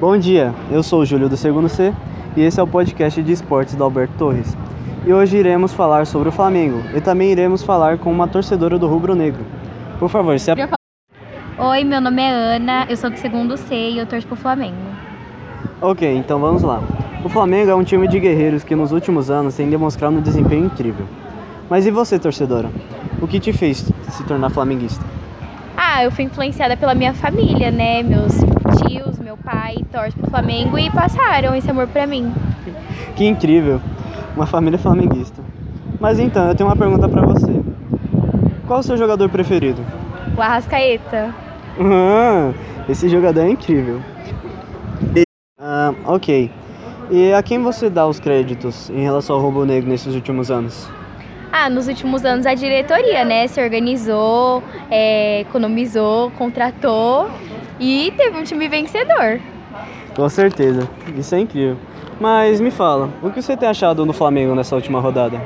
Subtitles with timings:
[0.00, 1.92] Bom dia, eu sou o Júlio do segundo C
[2.36, 4.56] e esse é o podcast de esportes do Alberto Torres.
[5.04, 8.86] E hoje iremos falar sobre o Flamengo e também iremos falar com uma torcedora do
[8.86, 9.44] Rubro Negro.
[9.98, 10.72] Por favor, se ap...
[11.58, 14.76] Oi, meu nome é Ana, eu sou do segundo C e eu torço pro Flamengo.
[15.80, 16.80] Ok, então vamos lá.
[17.24, 20.66] O Flamengo é um time de guerreiros que nos últimos anos tem demonstrado um desempenho
[20.66, 21.06] incrível.
[21.68, 22.70] Mas e você, torcedora?
[23.20, 23.78] O que te fez
[24.10, 25.04] se tornar flamenguista?
[25.76, 28.04] Ah, eu fui influenciada pela minha família, né?
[28.04, 28.34] Meus
[28.88, 32.32] tios, meu pai torcem pro Flamengo e passaram esse amor pra mim.
[33.14, 33.80] Que incrível!
[34.34, 35.42] Uma família flamenguista.
[36.00, 37.60] Mas então, eu tenho uma pergunta pra você.
[38.66, 39.82] Qual o seu jogador preferido?
[40.36, 41.34] O Arrascaeta.
[41.80, 42.52] Ah,
[42.88, 44.00] esse jogador é incrível.
[45.60, 46.50] Ah, ok.
[47.10, 50.88] E a quem você dá os créditos em relação ao Roubo Negro nesses últimos anos?
[51.50, 57.30] Ah, nos últimos anos a diretoria, né, se organizou, é, economizou, contratou
[57.78, 59.40] e teve um time vencedor.
[60.14, 61.76] Com certeza, isso é incrível.
[62.20, 65.40] Mas me fala, o que você tem achado no Flamengo nessa última rodada?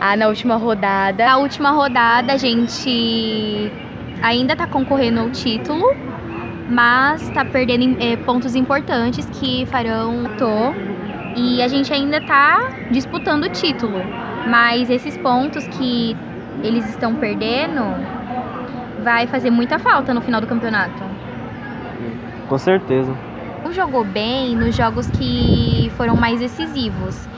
[0.00, 1.24] Ah, na última rodada.
[1.24, 3.72] Na última rodada a gente
[4.22, 5.94] ainda tá concorrendo ao título,
[6.68, 10.72] mas tá perdendo é, pontos importantes que farão tô.
[11.36, 14.00] E a gente ainda tá disputando o título.
[14.48, 16.16] Mas esses pontos que
[16.62, 17.82] eles estão perdendo
[19.02, 21.17] vai fazer muita falta no final do campeonato.
[22.48, 23.14] Com certeza.
[23.64, 27.28] Não jogou bem nos jogos que foram mais decisivos.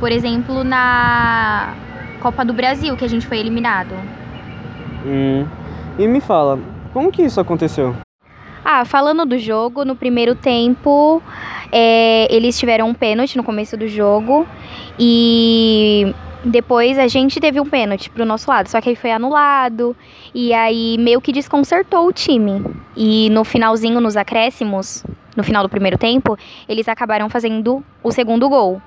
[0.00, 1.74] Por exemplo, na
[2.20, 3.94] Copa do Brasil, que a gente foi eliminado.
[5.04, 5.46] Hum.
[5.98, 6.58] E me fala,
[6.92, 7.94] como que isso aconteceu?
[8.64, 11.22] Ah, falando do jogo, no primeiro tempo
[11.70, 14.46] é, eles tiveram um pênalti no começo do jogo
[14.98, 19.96] e depois a gente teve um pênalti pro nosso lado, só que aí foi anulado
[20.34, 22.62] e aí meio que desconcertou o time.
[22.94, 26.36] E no finalzinho, nos acréscimos, no final do primeiro tempo,
[26.68, 28.80] eles acabaram fazendo o segundo gol.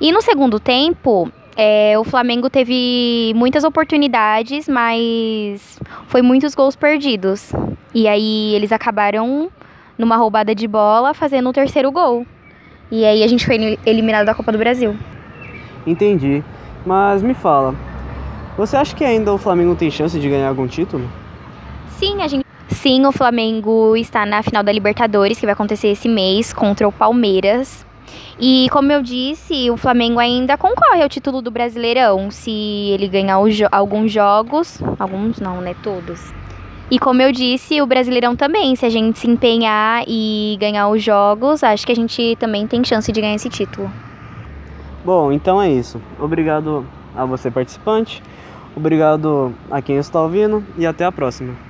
[0.00, 7.52] E no segundo tempo, é, o Flamengo teve muitas oportunidades, mas foi muitos gols perdidos.
[7.92, 9.50] E aí eles acabaram
[9.98, 12.24] numa roubada de bola fazendo o terceiro gol.
[12.88, 14.96] E aí a gente foi eliminado da Copa do Brasil.
[15.84, 16.44] Entendi.
[16.88, 17.74] Mas me fala,
[18.56, 21.06] você acha que ainda o Flamengo tem chance de ganhar algum título?
[21.98, 22.46] Sim, a gente.
[22.70, 26.92] Sim, o Flamengo está na final da Libertadores, que vai acontecer esse mês, contra o
[26.92, 27.84] Palmeiras.
[28.40, 33.38] E como eu disse, o Flamengo ainda concorre ao título do Brasileirão, se ele ganhar
[33.50, 34.80] jo alguns jogos.
[34.98, 35.74] Alguns não, né?
[35.82, 36.32] Todos.
[36.90, 41.02] E como eu disse, o Brasileirão também, se a gente se empenhar e ganhar os
[41.02, 43.92] jogos, acho que a gente também tem chance de ganhar esse título.
[45.04, 46.00] Bom, então é isso.
[46.18, 48.22] Obrigado a você participante,
[48.76, 51.67] obrigado a quem está ouvindo e até a próxima.